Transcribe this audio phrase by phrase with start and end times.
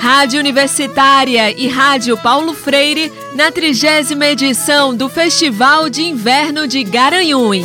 [0.00, 7.64] Rádio Universitária e Rádio Paulo Freire na trigésima edição do Festival de Inverno de Garanhuns.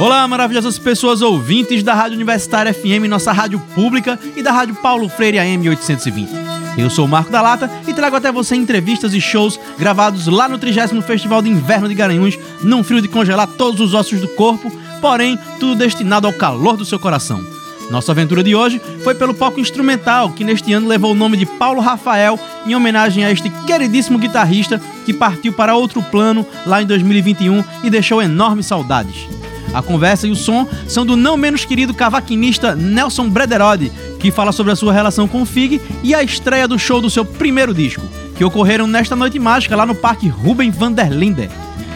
[0.00, 5.08] Olá, maravilhosas pessoas ouvintes da Rádio Universitária FM, nossa rádio pública, e da Rádio Paulo
[5.08, 6.47] Freire AM 820.
[6.78, 10.48] Eu sou o Marco da Lata e trago até você entrevistas e shows gravados lá
[10.48, 14.28] no 30 Festival de Inverno de Garanhuns, num frio de congelar todos os ossos do
[14.28, 14.70] corpo,
[15.00, 17.44] porém tudo destinado ao calor do seu coração.
[17.90, 21.46] Nossa aventura de hoje foi pelo palco instrumental, que neste ano levou o nome de
[21.46, 26.86] Paulo Rafael, em homenagem a este queridíssimo guitarrista que partiu para outro plano lá em
[26.86, 29.26] 2021 e deixou enormes saudades.
[29.72, 34.52] A conversa e o som são do não menos querido cavaquinista Nelson Brederode, que fala
[34.52, 37.74] sobre a sua relação com o Fig e a estreia do show do seu primeiro
[37.74, 38.02] disco,
[38.36, 41.48] que ocorreram nesta noite mágica lá no Parque Ruben van der Linde.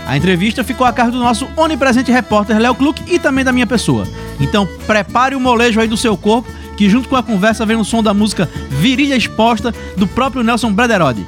[0.07, 3.67] A entrevista ficou a cargo do nosso onipresente repórter Léo Kluck e também da minha
[3.67, 4.07] pessoa.
[4.41, 7.85] Então prepare o molejo aí do seu corpo, que junto com a conversa vem o
[7.85, 11.25] som da música Virilha Exposta do próprio Nelson Brederode.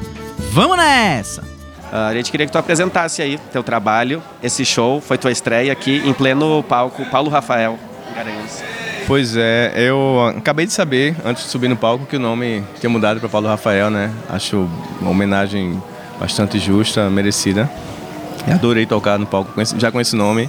[0.52, 1.53] Vamos nessa!
[1.92, 5.72] Uh, a gente queria que tu apresentasse aí teu trabalho, esse show, foi tua estreia
[5.72, 7.78] aqui em pleno palco Paulo Rafael
[8.14, 8.62] Garanhuns.
[9.06, 12.88] Pois é, eu acabei de saber, antes de subir no palco, que o nome tinha
[12.88, 14.10] mudado para Paulo Rafael, né?
[14.30, 14.66] Acho
[14.98, 15.80] uma homenagem
[16.18, 17.70] bastante justa, merecida.
[18.50, 20.48] Adorei tocar no palco já com esse nome.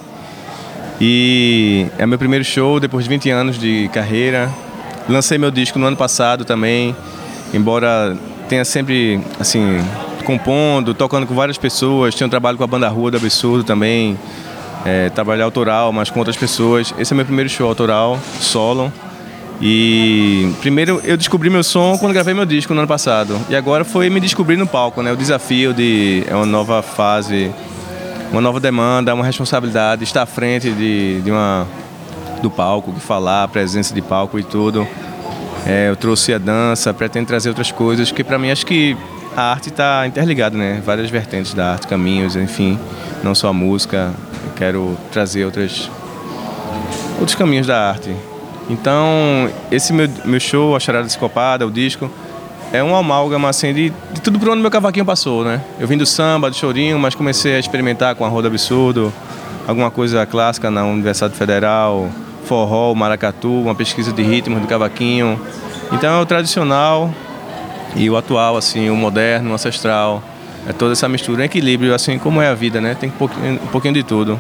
[1.01, 4.49] E é meu primeiro show depois de 20 anos de carreira.
[5.09, 6.95] Lancei meu disco no ano passado também,
[7.53, 9.83] embora tenha sempre, assim,
[10.25, 12.13] compondo, tocando com várias pessoas.
[12.13, 14.17] Tinha um trabalho com a banda Rua do Absurdo também,
[14.85, 16.93] é, trabalhar autoral, mas com outras pessoas.
[16.97, 18.91] Esse é meu primeiro show autoral, solo.
[19.61, 23.39] E primeiro eu descobri meu som quando gravei meu disco no ano passado.
[23.49, 25.13] E agora foi me descobrir no palco, né?
[25.13, 27.53] O desafio de é uma nova fase
[28.31, 31.65] uma nova demanda, uma responsabilidade, estar à frente de, de uma,
[32.41, 34.87] do palco, de falar, presença de palco e tudo.
[35.65, 38.95] É, eu trouxe a dança, pretendo trazer outras coisas, que para mim acho que
[39.35, 40.81] a arte está interligada, né?
[40.85, 42.79] Várias vertentes da arte, caminhos, enfim,
[43.21, 44.13] não só a música.
[44.45, 45.89] Eu quero trazer outras,
[47.19, 48.15] outros caminhos da arte.
[48.69, 52.09] Então, esse meu, meu show, A Charada Escopada, o disco,
[52.71, 55.61] é um amálgama assim de, de tudo por onde meu cavaquinho passou, né?
[55.79, 59.13] Eu vim do samba, do chorinho, mas comecei a experimentar com a roda absurdo,
[59.67, 62.09] alguma coisa clássica na Universidade Federal,
[62.45, 65.39] forró, maracatu, uma pesquisa de ritmos do cavaquinho.
[65.91, 67.13] Então é o tradicional
[67.95, 70.23] e o atual, assim, o moderno, o ancestral.
[70.67, 72.95] É toda essa mistura, um equilíbrio, assim como é a vida, né?
[72.99, 74.39] Tem um pouquinho, um pouquinho de tudo.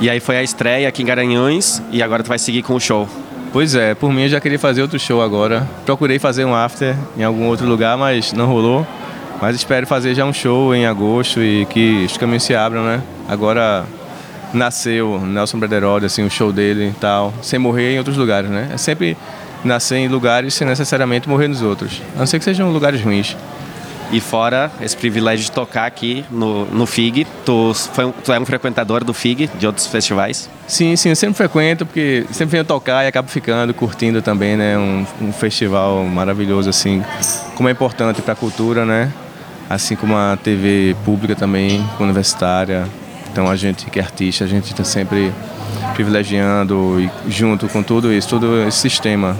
[0.00, 2.80] E aí foi a estreia aqui em Garanhões e agora tu vai seguir com o
[2.80, 3.08] show.
[3.52, 5.66] Pois é, por mim eu já queria fazer outro show agora.
[5.86, 8.86] Procurei fazer um after em algum outro lugar, mas não rolou.
[9.40, 13.02] Mas espero fazer já um show em agosto e que os caminhos se abram, né?
[13.26, 13.86] Agora
[14.52, 18.68] nasceu Nelson Brederode, assim, o show dele e tal, sem morrer em outros lugares, né?
[18.72, 19.16] É sempre
[19.64, 22.00] nascer em lugares sem necessariamente morrer nos outros.
[22.14, 23.36] A não ser que sejam lugares ruins.
[24.10, 28.46] E fora esse privilégio de tocar aqui no, no FIG, tu, foi, tu é um
[28.46, 30.48] frequentador do FIG, de outros festivais?
[30.66, 34.78] Sim, sim, eu sempre frequento, porque sempre venho tocar e acabo ficando, curtindo também, né?
[34.78, 37.04] Um, um festival maravilhoso, assim,
[37.54, 39.12] como é importante para a cultura, né?
[39.68, 42.88] Assim como a TV pública também, universitária.
[43.30, 45.30] Então a gente que é artista, a gente está sempre
[45.98, 49.36] privilegiando e junto com tudo isso, todo esse sistema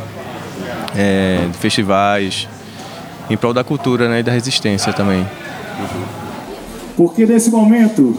[0.97, 2.49] é, de festivais,
[3.31, 5.25] em prol da cultura né, e da resistência também.
[6.97, 8.17] Porque nesse momento,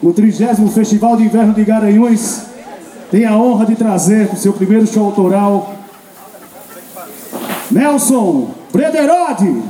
[0.00, 2.44] o 30 Festival de Inverno de Garanhuns
[3.10, 5.74] tem a honra de trazer o seu primeiro show autoral
[7.72, 9.62] Nelson Brederode.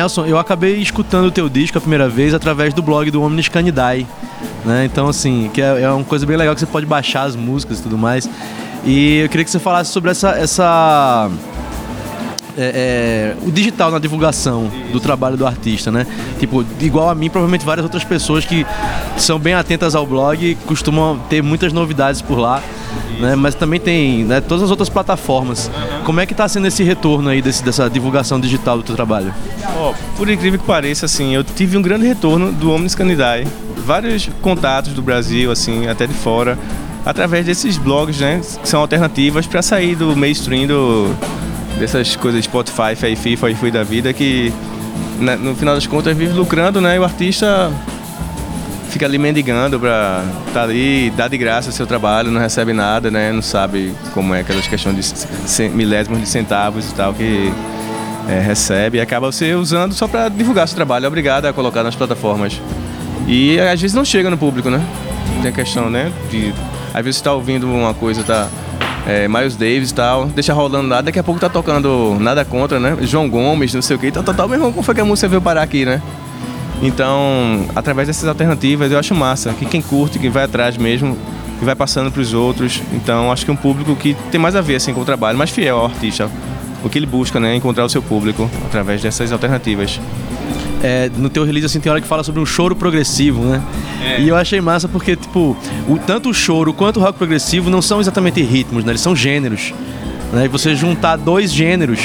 [0.00, 3.48] Nelson, eu acabei escutando o teu disco a primeira vez através do blog do Omnis
[3.48, 4.06] Canidae,
[4.64, 4.86] né?
[4.86, 7.80] Então, assim, que é, é uma coisa bem legal que você pode baixar as músicas
[7.80, 8.28] e tudo mais.
[8.82, 10.30] E eu queria que você falasse sobre essa...
[10.30, 11.30] essa
[12.56, 16.06] é, é, o digital na divulgação do trabalho do artista, né?
[16.38, 18.66] Tipo, igual a mim, provavelmente várias outras pessoas que
[19.18, 22.62] são bem atentas ao blog costumam ter muitas novidades por lá.
[23.18, 23.34] Né?
[23.36, 25.70] Mas também tem né, todas as outras plataformas.
[26.04, 29.34] Como é que está sendo esse retorno aí desse, dessa divulgação digital do teu trabalho?
[29.78, 33.46] Oh, por incrível que pareça, assim, eu tive um grande retorno do Omnis Canidae.
[33.84, 36.58] Vários contatos do Brasil, assim, até de fora,
[37.04, 41.14] através desses blogs, né, que são alternativas para sair do mainstream do,
[41.78, 44.52] dessas coisas Spotify, Fifi, Fifi da vida, que
[45.18, 47.72] no final das contas vive lucrando, né, e o artista
[48.90, 53.32] fica ali mendigando estar tá ali, dá de graça seu trabalho, não recebe nada, né?
[53.32, 57.52] Não sabe como é aquelas questões de milésimos de centavos e tal que
[58.28, 61.82] é, recebe e acaba você usando só para divulgar seu trabalho, é obrigado a colocar
[61.82, 62.60] nas plataformas.
[63.26, 64.84] E às vezes não chega no público, né?
[65.40, 66.12] Tem a questão, né?
[66.30, 66.52] De,
[66.92, 68.48] às vezes você tá ouvindo uma coisa, tá.
[69.06, 72.78] É, Miles Davis e tal, deixa rolando lá, daqui a pouco tá tocando nada contra,
[72.78, 72.98] né?
[73.00, 74.48] João Gomes, não sei o que, tal, tal, tal.
[74.48, 76.02] Meu como foi que a música veio parar aqui, né?
[76.82, 81.16] Então, através dessas alternativas, eu acho massa que quem curte, quem vai atrás mesmo,
[81.58, 82.82] que vai passando para os outros.
[82.92, 85.36] Então, acho que é um público que tem mais a ver assim com o trabalho,
[85.36, 86.30] mais fiel ao artista.
[86.82, 90.00] O que ele busca, né, é encontrar o seu público através dessas alternativas.
[90.82, 93.62] É, no teu release assim tem hora que fala sobre um choro progressivo, né?
[94.02, 94.20] É.
[94.22, 95.54] E eu achei massa porque tipo,
[95.86, 98.92] o, tanto o choro quanto o rock progressivo não são exatamente ritmos, né?
[98.92, 99.74] Eles são gêneros.
[100.32, 100.46] Né?
[100.46, 102.00] E você juntar dois gêneros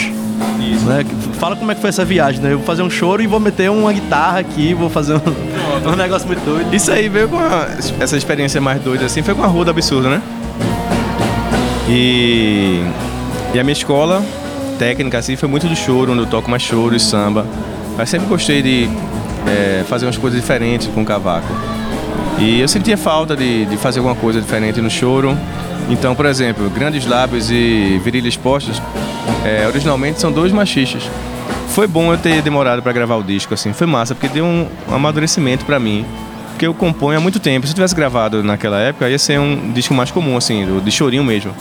[0.60, 0.86] isso.
[0.86, 1.06] Né?
[1.39, 2.54] Fala como é que foi essa viagem, né?
[2.54, 5.96] Eu vou fazer um choro e vou meter uma guitarra aqui, vou fazer um, um
[5.96, 6.74] negócio muito doido.
[6.74, 7.68] Isso aí veio com a,
[8.00, 10.22] essa experiência mais doida assim, foi com a Rua do Absurdo, né?
[11.88, 12.82] E,
[13.54, 14.24] e a minha escola
[14.80, 17.46] técnica assim foi muito do choro, onde eu toco mais choro e samba.
[17.98, 18.89] Mas sempre gostei de
[19.48, 21.48] é, fazer umas coisas diferentes com o cavaco.
[22.39, 25.38] E eu sentia falta de, de fazer alguma coisa diferente no choro.
[25.89, 28.82] Então, por exemplo, Grandes Lábios e Virilhas Postos,
[29.44, 31.10] é, originalmente são dois machistas.
[31.70, 34.67] Foi bom eu ter demorado para gravar o disco, assim, foi massa, porque deu um,
[34.91, 36.05] amadurecimento para mim.
[36.51, 37.67] Porque eu componho há muito tempo.
[37.67, 41.24] Se eu tivesse gravado naquela época, ia ser um disco mais comum, assim, de chorinho
[41.24, 41.51] mesmo.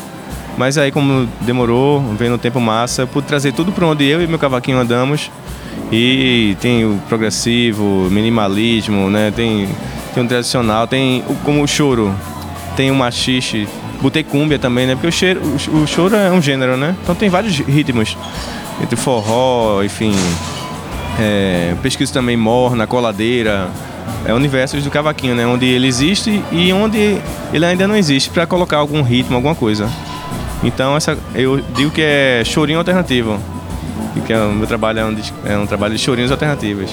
[0.57, 4.23] Mas aí, como demorou, vendo o tempo massa, eu pude trazer tudo para onde eu
[4.23, 5.31] e meu cavaquinho andamos.
[5.91, 9.33] E tem o progressivo, minimalismo, né?
[9.35, 9.69] Tem,
[10.15, 12.15] tem o tradicional, tem o, como o choro,
[12.77, 13.69] tem o machixe,
[14.01, 14.95] Botei cúmbia também, né?
[14.95, 16.95] Porque o, cheiro, o, o choro é um gênero, né?
[17.03, 18.17] Então tem vários ritmos.
[18.83, 20.15] Entre forró, enfim.
[21.19, 23.69] É, pesquiso também morna, coladeira.
[24.27, 25.47] É universos do cavaquinho, né?
[25.47, 27.19] Onde ele existe e onde
[27.53, 29.89] ele ainda não existe, para colocar algum ritmo, alguma coisa.
[30.63, 33.39] Então essa, eu digo que é chorinho alternativo.
[34.27, 36.91] Que é, o meu trabalho é um, é um trabalho de chorinhos alternativos.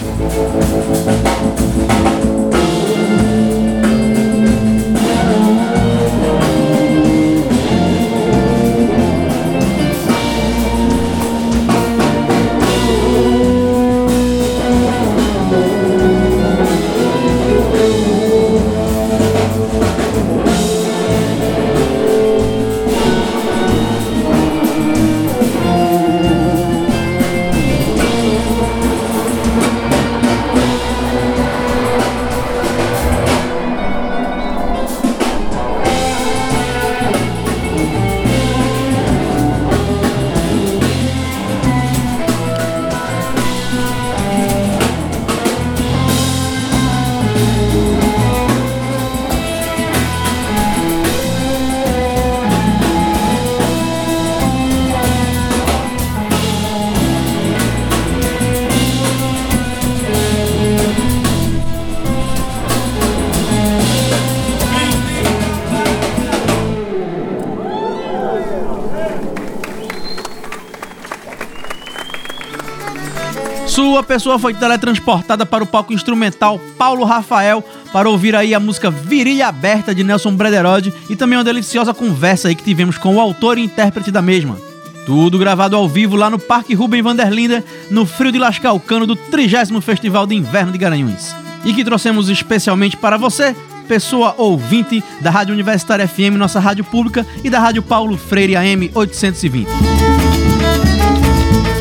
[74.02, 78.90] Sua pessoa foi teletransportada para o palco instrumental Paulo Rafael para ouvir aí a música
[78.90, 83.20] Virilha Aberta de Nelson Brederode e também uma deliciosa conversa aí que tivemos com o
[83.20, 84.58] autor e intérprete da mesma.
[85.06, 89.80] Tudo gravado ao vivo lá no Parque Rubem Vanderlinde, no frio de lascar do 30
[89.82, 91.36] Festival de Inverno de Garanhuns.
[91.64, 93.56] E que trouxemos especialmente para você,
[93.88, 98.90] pessoa ouvinte da Rádio Universitária FM, nossa rádio pública, e da Rádio Paulo Freire AM
[98.96, 99.68] 820.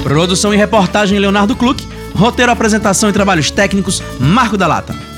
[0.03, 2.00] Produção e reportagem Leonardo Kluck.
[2.21, 5.10] Roteiro, apresentação e trabalhos técnicos Marco da Lata.